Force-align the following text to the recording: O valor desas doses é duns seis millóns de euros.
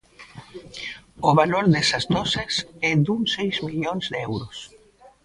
O 1.29 1.31
valor 1.39 1.65
desas 1.73 2.05
doses 2.15 2.53
é 2.89 2.91
duns 3.05 3.29
seis 3.37 3.55
millóns 3.67 4.05
de 4.11 4.17
euros. 4.29 4.57